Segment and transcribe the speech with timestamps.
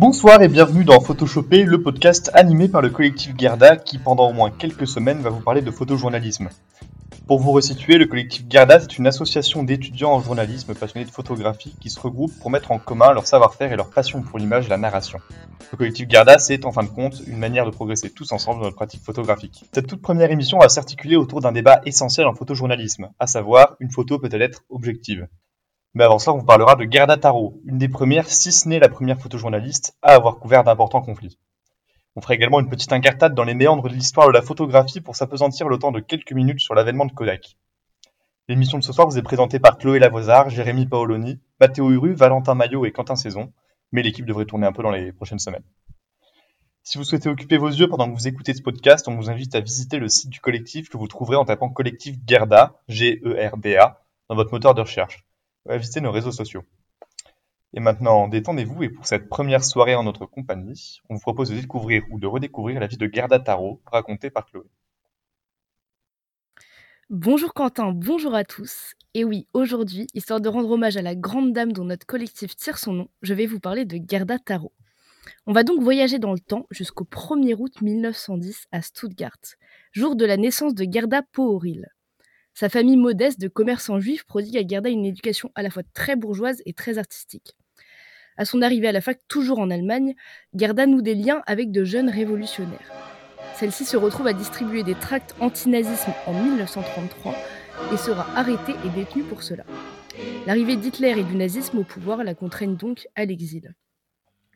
[0.00, 4.32] Bonsoir et bienvenue dans Photoshopé, le podcast animé par le collectif Gerda qui pendant au
[4.32, 6.48] moins quelques semaines va vous parler de photojournalisme.
[7.26, 11.76] Pour vous resituer, le collectif Gerda c'est une association d'étudiants en journalisme passionnés de photographie
[11.82, 14.70] qui se regroupent pour mettre en commun leur savoir-faire et leur passion pour l'image et
[14.70, 15.18] la narration.
[15.70, 18.64] Le collectif Gerda c'est en fin de compte une manière de progresser tous ensemble dans
[18.64, 19.66] notre pratique photographique.
[19.74, 23.90] Cette toute première émission va s'articuler autour d'un débat essentiel en photojournalisme, à savoir une
[23.90, 25.28] photo peut-elle être objective?
[25.94, 28.78] Mais avant cela, on vous parlera de Gerda Taro, une des premières, si ce n'est
[28.78, 31.38] la première photojournaliste, à avoir couvert d'importants conflits.
[32.14, 35.16] On fera également une petite incartade dans les méandres de l'histoire de la photographie pour
[35.16, 37.56] s'apesantir le temps de quelques minutes sur l'avènement de Kodak.
[38.48, 42.54] L'émission de ce soir vous est présentée par Chloé Lavoisard, Jérémy Paoloni, Matteo Uru, Valentin
[42.54, 43.52] Maillot et Quentin Saison,
[43.90, 45.64] mais l'équipe devrait tourner un peu dans les prochaines semaines.
[46.82, 49.54] Si vous souhaitez occuper vos yeux pendant que vous écoutez ce podcast, on vous invite
[49.54, 54.34] à visiter le site du collectif que vous trouverez en tapant collectif Gerda, G-E-R-D-A, dans
[54.34, 55.24] votre moteur de recherche
[55.76, 56.64] visiter nos réseaux sociaux.
[57.72, 61.56] Et maintenant, détendez-vous et pour cette première soirée en notre compagnie, on vous propose de
[61.56, 64.66] découvrir ou de redécouvrir la vie de Gerda Tarot, racontée par Chloé.
[67.10, 68.94] Bonjour Quentin, bonjour à tous.
[69.14, 72.78] Et oui, aujourd'hui, histoire de rendre hommage à la grande dame dont notre collectif tire
[72.78, 74.72] son nom, je vais vous parler de Gerda Tarot.
[75.46, 79.38] On va donc voyager dans le temps jusqu'au 1er août 1910 à Stuttgart,
[79.92, 81.88] jour de la naissance de Gerda Pooril.
[82.60, 86.14] Sa famille modeste de commerçants juifs prodigue à Gerda une éducation à la fois très
[86.14, 87.56] bourgeoise et très artistique.
[88.36, 90.14] À son arrivée à la fac, toujours en Allemagne,
[90.52, 92.92] Gerda noue des liens avec de jeunes révolutionnaires.
[93.54, 97.34] Celle-ci se retrouve à distribuer des tracts anti-nazisme en 1933
[97.94, 99.64] et sera arrêtée et détenue pour cela.
[100.46, 103.72] L'arrivée d'Hitler et du nazisme au pouvoir la contraignent donc à l'exil.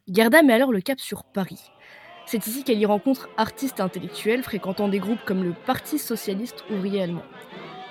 [0.08, 1.70] Gerda met alors le cap sur Paris.
[2.26, 7.00] C'est ici qu'elle y rencontre artistes intellectuels fréquentant des groupes comme le Parti socialiste ouvrier
[7.00, 7.24] allemand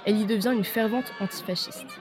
[0.05, 1.99] elle y devient une fervente antifasciste.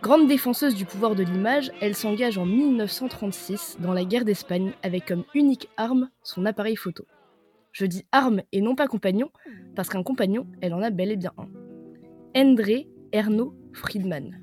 [0.00, 5.06] Grande défenseuse du pouvoir de l'image, elle s'engage en 1936 dans la guerre d'Espagne avec
[5.06, 7.04] comme unique arme son appareil photo.
[7.72, 9.30] Je dis arme et non pas compagnon,
[9.74, 11.48] parce qu'un compagnon, elle en a bel et bien un.
[12.36, 14.40] Endre Erno Friedman.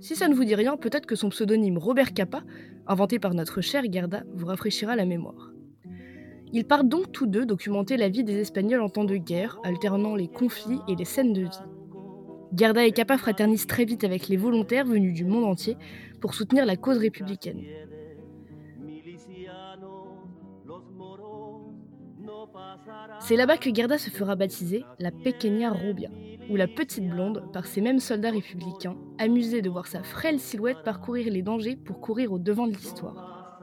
[0.00, 2.42] Si ça ne vous dit rien, peut-être que son pseudonyme Robert Capa,
[2.86, 5.51] inventé par notre chère Gerda, vous rafraîchira la mémoire.
[6.54, 10.14] Ils partent donc tous deux documenter la vie des Espagnols en temps de guerre, alternant
[10.14, 11.62] les conflits et les scènes de vie.
[12.52, 15.78] Garda et Capa fraternisent très vite avec les volontaires venus du monde entier
[16.20, 17.62] pour soutenir la cause républicaine.
[23.20, 26.10] C'est là-bas que Garda se fera baptiser la Pequeña Rubia,
[26.50, 30.82] ou la petite blonde, par ces mêmes soldats républicains, amusés de voir sa frêle silhouette
[30.84, 33.58] parcourir les dangers pour courir au devant de l'histoire.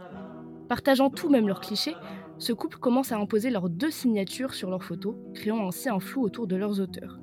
[0.68, 1.96] Partageant tout même leurs clichés,
[2.40, 6.24] ce couple commence à imposer leurs deux signatures sur leurs photos, créant ainsi un flou
[6.24, 7.20] autour de leurs auteurs.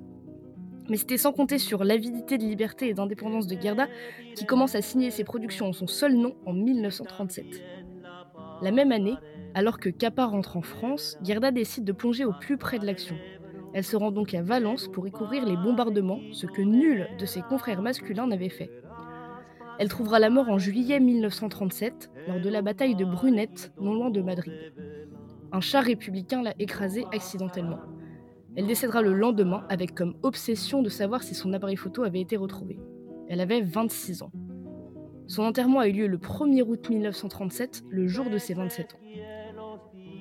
[0.91, 3.88] Mais c'était sans compter sur l'avidité de liberté et d'indépendance de Gerda,
[4.34, 7.47] qui commence à signer ses productions en son seul nom en 1937.
[8.62, 9.16] La même année,
[9.55, 13.16] alors que Capa rentre en France, Gerda décide de plonger au plus près de l'action.
[13.72, 17.26] Elle se rend donc à Valence pour y couvrir les bombardements, ce que nul de
[17.26, 18.71] ses confrères masculins n'avait fait.
[19.78, 24.10] Elle trouvera la mort en juillet 1937, lors de la bataille de Brunette, non loin
[24.10, 24.72] de Madrid.
[25.53, 27.78] Un char républicain l'a écrasée accidentellement.
[28.56, 32.37] Elle décédera le lendemain avec comme obsession de savoir si son appareil photo avait été
[32.37, 32.78] retrouvé.
[33.28, 34.32] Elle avait 26 ans.
[35.26, 38.98] Son enterrement a eu lieu le 1er août 1937, le jour de ses 27 ans.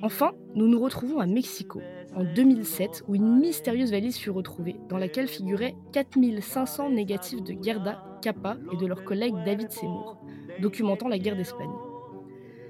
[0.02, 1.80] Enfin, nous nous retrouvons à Mexico,
[2.16, 8.02] en 2007, où une mystérieuse valise fut retrouvée, dans laquelle figuraient 4500 négatifs de Gerda,
[8.22, 10.18] Kappa et de leur collègue David Seymour,
[10.60, 11.70] documentant la guerre d'Espagne.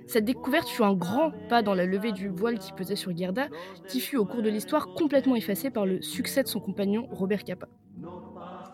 [0.09, 3.47] Cette découverte fut un grand pas dans la levée du voile qui pesait sur Gerda,
[3.89, 7.45] qui fut au cours de l'histoire complètement effacée par le succès de son compagnon Robert
[7.45, 7.69] Capa.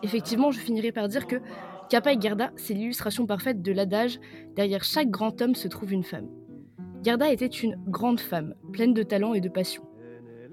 [0.03, 1.37] Effectivement, je finirai par dire que
[1.91, 4.19] Capa et Gerda, c'est l'illustration parfaite de l'adage
[4.57, 6.29] derrière chaque grand homme se trouve une femme.
[7.03, 9.83] Gerda était une grande femme, pleine de talent et de passion.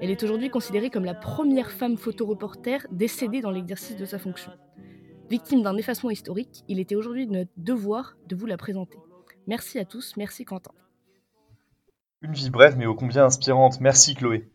[0.01, 4.51] Elle est aujourd'hui considérée comme la première femme photoreporter décédée dans l'exercice de sa fonction.
[5.29, 8.97] Victime d'un effacement historique, il était aujourd'hui notre devoir de vous la présenter.
[9.45, 10.71] Merci à tous, merci Quentin.
[12.21, 14.49] Une vie brève mais ô combien inspirante, merci Chloé.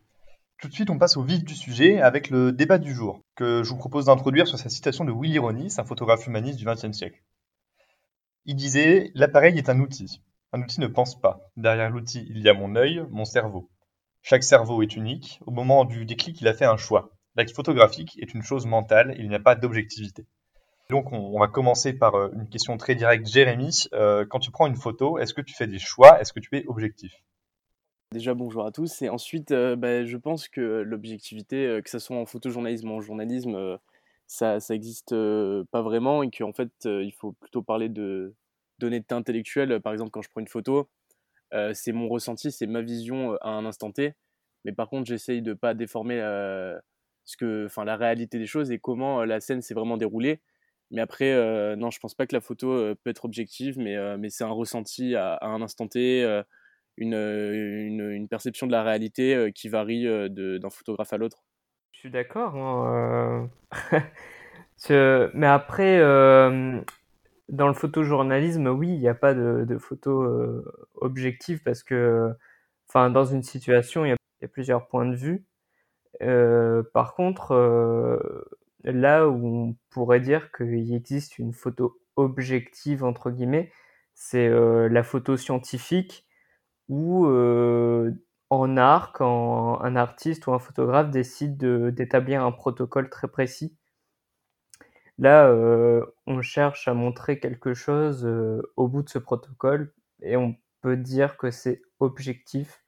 [0.61, 3.61] Tout de suite, on passe au vif du sujet avec le débat du jour, que
[3.61, 6.91] je vous propose d'introduire sur sa citation de Willy Ronis, un photographe humaniste du XXe
[6.91, 7.21] siècle.
[8.45, 10.21] Il disait L'appareil est un outil.
[10.53, 11.51] Un outil ne pense pas.
[11.57, 13.69] Derrière l'outil, il y a mon œil, mon cerveau.
[14.27, 15.39] Chaque cerveau est unique.
[15.45, 17.11] Au moment du déclic, il a fait un choix.
[17.35, 20.25] L'acte photographique est une chose mentale, il n'y a pas d'objectivité.
[20.89, 23.27] Donc, on, va commencer par euh, une question très directe.
[23.27, 26.19] Jérémy, euh, quand tu prends une photo, est-ce que tu fais des choix?
[26.19, 27.13] Est-ce que tu es objectif?
[28.13, 29.03] Déjà, bonjour à tous.
[29.03, 33.01] Et ensuite, euh, bah, je pense que l'objectivité, que ce soit en photojournalisme ou en
[33.01, 33.77] journalisme,
[34.25, 35.13] ça n'existe
[35.71, 38.33] pas vraiment et qu'en fait, il faut plutôt parler de
[38.79, 39.79] d'honnêteté intellectuelle.
[39.81, 40.89] Par exemple, quand je prends une photo,
[41.73, 44.13] c'est mon ressenti, c'est ma vision à un instant T.
[44.65, 46.19] Mais par contre, j'essaye de pas déformer
[47.23, 50.41] ce que, la réalité des choses et comment la scène s'est vraiment déroulée.
[50.91, 51.33] Mais après,
[51.75, 55.15] non, je pense pas que la photo peut être objective, mais, mais c'est un ressenti
[55.15, 56.23] à, un instant T,
[56.97, 61.43] une, une, une, perception de la réalité qui varie d'un photographe à l'autre.
[61.91, 62.55] Je suis d'accord.
[62.55, 63.49] Hein,
[65.33, 65.99] mais après,
[67.49, 70.63] dans le photojournalisme, oui, il n'y a pas de, photo euh,
[70.95, 72.31] objective parce que,
[72.89, 75.45] enfin, dans une situation, il y, a, plusieurs points de vue.
[76.21, 78.19] Euh, par contre, euh,
[78.83, 83.71] là où on pourrait dire qu'il existe une photo objective entre guillemets,
[84.13, 86.25] c'est la photo scientifique
[86.87, 87.25] où
[88.49, 93.75] en art, quand un artiste ou un photographe décide d'établir un protocole très précis
[95.17, 100.35] Là, euh, on cherche à montrer quelque chose euh, au bout de ce protocole et
[100.35, 102.81] on peut dire que c'est objectif.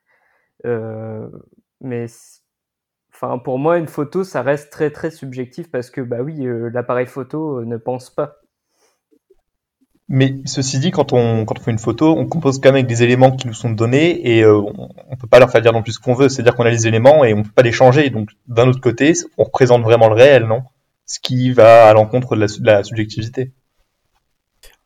[0.66, 1.30] Euh,
[1.80, 2.08] mais
[3.14, 7.06] enfin, pour moi, une photo, ça reste très très subjectif parce que bah oui, l'appareil
[7.06, 8.38] photo ne pense pas.
[10.10, 13.32] Mais ceci dit, quand on, fait une photo, on compose quand même avec des éléments
[13.32, 16.00] qui nous sont donnés et on, ne peut pas leur faire dire non plus ce
[16.00, 16.30] qu'on veut.
[16.30, 18.10] C'est-à-dire qu'on a les éléments et on peut pas les changer.
[18.10, 20.64] Donc d'un autre côté, on représente vraiment le réel, non?
[21.08, 23.54] Ce qui va à l'encontre de, la, subjectivité.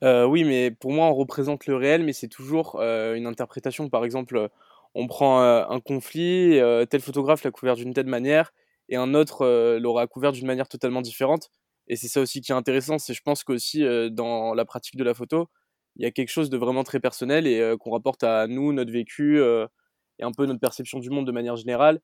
[0.03, 3.89] Euh, oui, mais pour moi, on représente le réel, mais c'est toujours euh, une interprétation.
[3.89, 4.49] Par exemple,
[4.93, 6.59] on prend euh, un conflit,
[6.89, 8.53] tel photographe l'a couvert d'une telle manière,
[8.87, 11.49] et un autre l'aura couvert d'une manière totalement différente.
[11.87, 15.03] Et c'est ça aussi qui est intéressant, c'est je pense qu'aussi dans la pratique de
[15.03, 15.49] la photo,
[15.95, 18.91] il y a quelque chose de vraiment très personnel et qu'on rapporte à nous, notre
[18.91, 21.99] vécu et un peu notre perception du monde de manière générale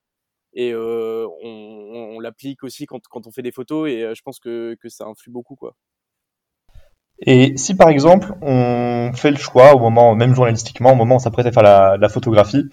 [0.53, 5.31] et on, l'applique aussi quand, on fait des photos et je pense que, ça influe
[5.31, 5.75] beaucoup quoi.
[7.19, 11.17] Et si par exemple on fait le choix au moment, même journalistiquement, au moment où
[11.17, 12.65] on s'apprête à faire la, photographie,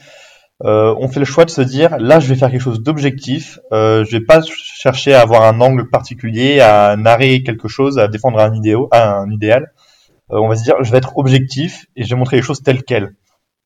[0.60, 4.04] on fait le choix de se dire là je vais faire quelque chose d'objectif, euh,
[4.04, 8.38] je vais pas chercher à avoir un angle particulier, à narrer quelque chose, à défendre
[8.38, 8.52] un,
[8.92, 9.72] un idéal.
[10.30, 12.82] on va se dire je vais être objectif et je vais montrer les choses telles
[12.82, 13.14] quelles.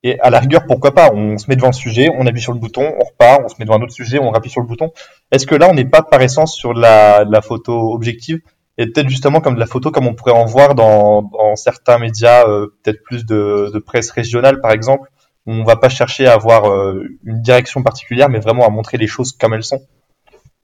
[0.05, 1.11] Et à la rigueur, pourquoi pas?
[1.12, 3.56] On se met devant le sujet, on appuie sur le bouton, on repart, on se
[3.59, 4.93] met devant un autre sujet, on appuie sur le bouton.
[5.33, 8.41] Est-ce que là, on n'est pas par essence sur la, la photo objective?
[8.79, 12.49] Et peut-être justement comme de la photo, comme on pourrait en voir dans, certains médias,
[12.49, 15.11] euh, peut-être plus de, presse régionale par exemple,
[15.47, 18.97] où on va pas chercher à avoir euh, une direction particulière, mais vraiment à montrer
[18.97, 19.81] les choses comme elles sont.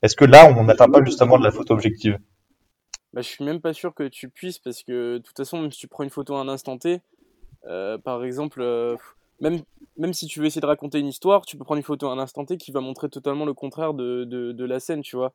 [0.02, 2.18] Est-ce que là, on n'atteint pas justement de la photo objective?
[3.12, 5.72] Bah, Je suis même pas sûr que tu puisses, parce que de toute façon, même
[5.72, 7.00] si tu prends une photo à un instant T,
[7.66, 8.62] euh, par exemple,
[9.40, 9.62] même,
[9.96, 12.12] même si tu veux essayer de raconter une histoire, tu peux prendre une photo à
[12.12, 15.34] un instant T qui va montrer totalement le contraire de, de, la scène, tu vois.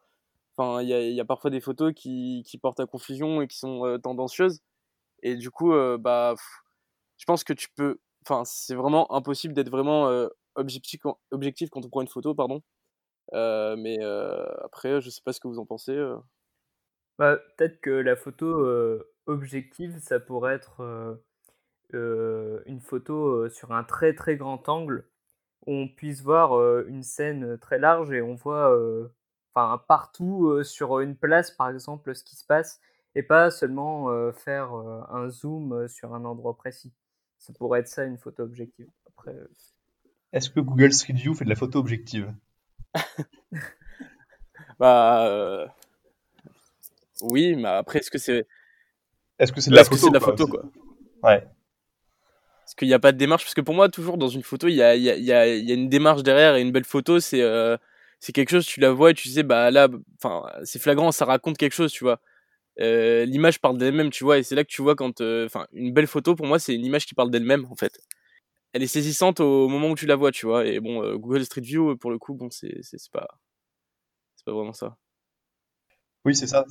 [0.58, 3.86] Enfin, il y a, parfois des photos qui, qui, portent à confusion et qui sont
[3.86, 4.62] euh, tendancieuses.
[5.24, 6.36] Et du coup, euh, bah,
[7.18, 8.00] je pense que tu peux.
[8.26, 11.18] Enfin, c'est vraiment impossible d'être vraiment euh, objectif, quand
[11.86, 12.62] on prend une photo, pardon.
[13.34, 13.98] mais
[14.64, 15.98] après, je sais pas ce que vous en pensez.
[17.18, 18.68] Bah, Peut-être que la photo
[19.28, 21.20] objective, ça pourrait être
[21.94, 25.06] une photo euh, sur un très très grand angle
[25.66, 28.78] où on puisse voir euh, une scène très large et on voit
[29.54, 32.80] enfin partout sur une place par exemple ce qui se passe
[33.16, 36.94] et pas seulement faire un zoom sur un endroit précis.
[37.40, 38.88] Ça pourrait être ça une photo objective.
[39.08, 39.36] Après,
[40.32, 42.34] Est-ce que Google Street View fait de la photo objective?
[44.80, 45.74] Bah
[47.22, 48.48] oui, mais après est-ce que c'est
[49.38, 50.64] est-ce que c'est de, la, photo, de la photo quoi
[51.24, 51.46] Ouais.
[52.70, 53.46] Parce qu'il n'y a pas de démarche.
[53.46, 56.62] Parce que pour moi, toujours dans une photo, il y a, une démarche derrière et
[56.62, 57.78] une belle photo, c'est euh,
[58.20, 59.88] c'est quelque chose, tu la vois et tu sais, bah là,
[60.64, 62.22] c'est flagrant, ça raconte quelque chose, tu vois.
[62.80, 65.20] Euh, l'image parle d'elle-même, tu vois, et c'est là que tu vois quand.
[65.20, 68.00] Euh, enfin, une belle photo, pour moi, c'est une image qui parle d'elle-même, en fait.
[68.74, 70.68] Elle est saisissante au moment où tu la vois, tu vois.
[70.68, 73.28] Et bon, Google Street View, pour le coup, bon, c'est pas.
[74.36, 74.96] C'est pas vraiment ça.
[76.24, 76.66] Oui, c'est ça.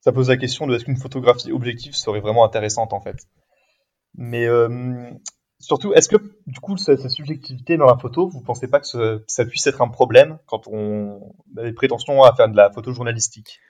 [0.00, 3.26] Ça pose la question de est-ce qu'une photographie objective serait vraiment intéressante, en fait?
[4.16, 5.10] Mais euh,
[5.58, 6.16] surtout, est-ce que
[6.46, 9.88] du coup, cette, subjectivité dans la photo, vous pensez pas que ça puisse être un
[9.88, 13.60] problème quand on a des prétentions à faire de la photo journalistique?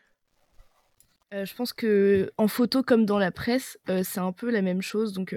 [1.33, 4.63] Euh, Je pense que en photo comme dans la presse, euh, c'est un peu la
[4.63, 5.13] même chose.
[5.13, 5.37] Donc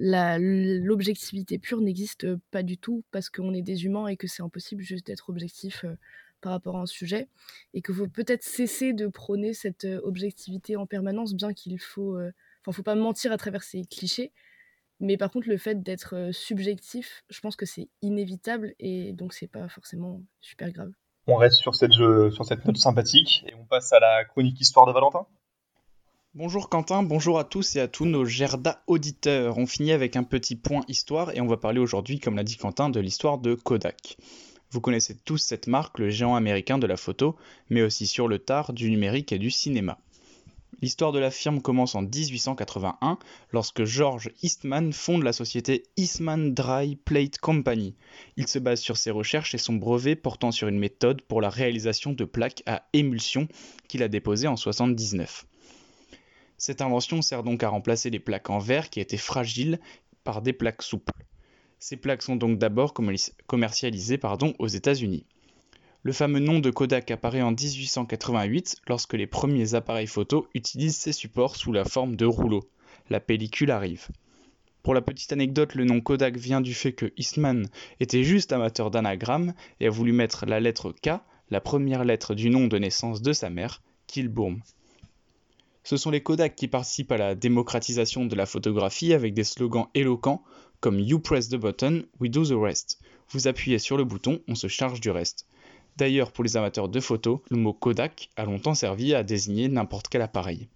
[0.00, 4.82] l'objectivité pure n'existe pas du tout parce qu'on est des humains et que c'est impossible
[4.82, 5.84] juste d'être objectif
[6.40, 7.28] par rapport à un sujet.
[7.74, 12.72] Et qu'il faut peut-être cesser de prôner cette objectivité en permanence, bien qu'il faut, enfin,
[12.72, 14.32] faut pas mentir à travers ces clichés,
[15.00, 19.46] mais par contre, le fait d'être subjectif, je pense que c'est inévitable et donc c'est
[19.46, 20.90] pas forcément super grave.
[21.26, 24.86] On reste sur cette, sur cette note sympathique et on passe à la chronique histoire
[24.86, 25.26] de Valentin.
[26.34, 29.58] Bonjour Quentin, bonjour à tous et à tous nos Gerda auditeurs.
[29.58, 32.56] On finit avec un petit point histoire et on va parler aujourd'hui, comme l'a dit
[32.56, 34.18] Quentin, de l'histoire de Kodak.
[34.70, 37.36] Vous connaissez tous cette marque, le géant américain de la photo,
[37.70, 39.98] mais aussi sur le tard du numérique et du cinéma.
[40.80, 43.18] L'histoire de la firme commence en 1881
[43.52, 47.96] lorsque George Eastman fonde la société Eastman Dry Plate Company.
[48.36, 51.50] Il se base sur ses recherches et son brevet portant sur une méthode pour la
[51.50, 53.48] réalisation de plaques à émulsion
[53.88, 55.46] qu'il a déposée en 1979.
[56.58, 59.80] Cette invention sert donc à remplacer les plaques en verre qui étaient fragiles
[60.22, 61.24] par des plaques souples.
[61.80, 62.94] Ces plaques sont donc d'abord
[63.46, 64.20] commercialisées
[64.58, 65.24] aux États-Unis.
[66.04, 71.12] Le fameux nom de Kodak apparaît en 1888 lorsque les premiers appareils photo utilisent ces
[71.12, 72.68] supports sous la forme de rouleaux.
[73.10, 74.06] La pellicule arrive.
[74.84, 78.92] Pour la petite anecdote, le nom Kodak vient du fait que Eastman était juste amateur
[78.92, 83.20] d'anagramme et a voulu mettre la lettre K, la première lettre du nom de naissance
[83.20, 84.62] de sa mère, Kilbourne.
[85.82, 89.88] Ce sont les Kodak qui participent à la démocratisation de la photographie avec des slogans
[89.94, 90.44] éloquents
[90.80, 93.00] comme You press the button, we do the rest.
[93.30, 95.44] Vous appuyez sur le bouton, on se charge du reste.
[95.98, 100.06] D'ailleurs, pour les amateurs de photos, le mot Kodak a longtemps servi à désigner n'importe
[100.06, 100.68] quel appareil.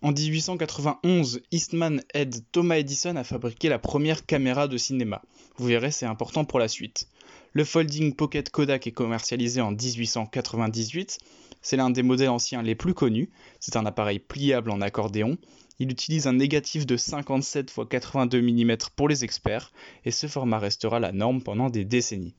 [0.00, 5.22] En 1891, Eastman aide Thomas Edison à fabriquer la première caméra de cinéma.
[5.56, 7.08] Vous verrez, c'est important pour la suite.
[7.52, 11.18] Le Folding Pocket Kodak est commercialisé en 1898.
[11.60, 13.30] C'est l'un des modèles anciens les plus connus.
[13.58, 15.36] C'est un appareil pliable en accordéon.
[15.80, 19.72] Il utilise un négatif de 57 x 82 mm pour les experts
[20.04, 22.36] et ce format restera la norme pendant des décennies.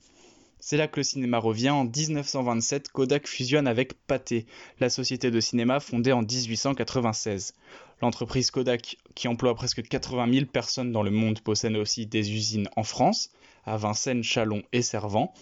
[0.62, 1.70] C'est là que le cinéma revient.
[1.70, 4.46] En 1927, Kodak fusionne avec Pathé,
[4.80, 7.54] la société de cinéma fondée en 1896.
[8.02, 12.70] L'entreprise Kodak, qui emploie presque 80 000 personnes dans le monde, possède aussi des usines
[12.76, 13.32] en France,
[13.66, 15.34] à Vincennes, Chalon et Servant.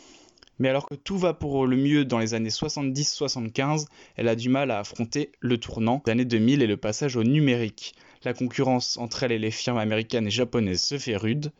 [0.59, 4.49] Mais alors que tout va pour le mieux dans les années 70-75, elle a du
[4.49, 7.95] mal à affronter le tournant des années 2000 et le passage au numérique.
[8.23, 11.51] La concurrence entre elle et les firmes américaines et japonaises se fait rude.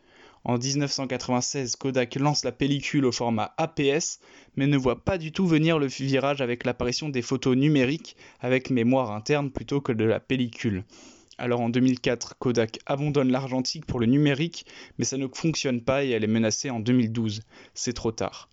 [0.48, 4.22] En 1996, Kodak lance la pellicule au format APS,
[4.56, 8.70] mais ne voit pas du tout venir le virage avec l'apparition des photos numériques avec
[8.70, 10.86] mémoire interne plutôt que de la pellicule.
[11.38, 14.66] Alors en 2004, Kodak abandonne l'argentique pour le numérique,
[14.98, 17.42] mais ça ne fonctionne pas et elle est menacée en 2012.
[17.74, 18.48] C'est trop tard.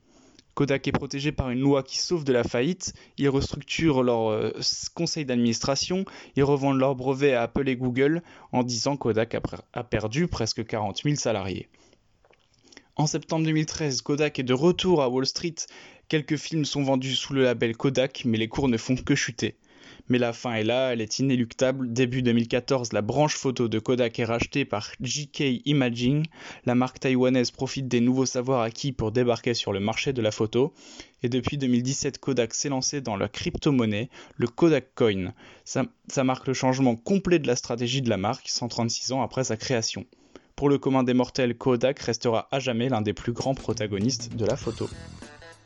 [0.54, 4.52] Kodak est protégé par une loi qui sauve de la faillite, ils restructurent leur euh,
[4.94, 6.04] conseil d'administration,
[6.36, 9.36] ils revendent leurs brevets à Apple et Google en disant Kodak
[9.72, 11.68] a, perdu presque 40 000 salariés.
[12.96, 15.56] En septembre 2013, Kodak est de retour à Wall Street.
[16.08, 19.56] Quelques films sont vendus sous le label Kodak, mais les cours ne font que chuter.
[20.08, 21.92] Mais la fin est là, elle est inéluctable.
[21.92, 26.26] Début 2014, la branche photo de Kodak est rachetée par JK Imaging.
[26.66, 30.30] La marque taïwanaise profite des nouveaux savoirs acquis pour débarquer sur le marché de la
[30.30, 30.74] photo.
[31.22, 35.32] Et depuis 2017, Kodak s'est lancé dans la crypto-monnaie, le Kodak Coin.
[35.64, 35.86] Ça,
[36.22, 40.04] marque le changement complet de la stratégie de la marque, 136 ans après sa création.
[40.54, 44.44] Pour le commun des mortels, Kodak restera à jamais l'un des plus grands protagonistes de
[44.44, 44.88] la photo.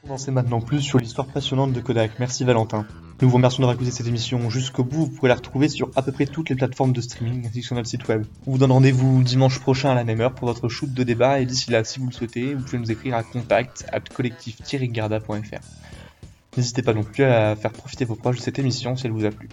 [0.08, 2.20] On maintenant plus sur l'histoire passionnante de Kodak.
[2.20, 2.86] Merci Valentin.
[3.20, 5.06] Nous vous remercions d'avoir écouté cette émission jusqu'au bout.
[5.06, 7.66] Vous pourrez la retrouver sur à peu près toutes les plateformes de streaming ainsi que
[7.66, 8.24] sur notre site web.
[8.46, 11.40] On vous donne rendez-vous dimanche prochain à la même heure pour votre shoot de débat
[11.40, 15.58] et d'ici là, si vous le souhaitez, vous pouvez nous écrire à contact at collectif-garda.fr.
[16.56, 19.24] N'hésitez pas non plus à faire profiter vos proches de cette émission si elle vous
[19.24, 19.48] a plu.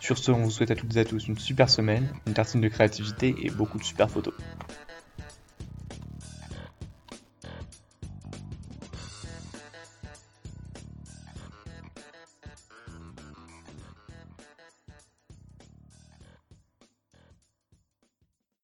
[0.00, 2.62] Sur ce, on vous souhaite à toutes et à tous une super semaine, une tartine
[2.62, 4.32] de créativité et beaucoup de super photos.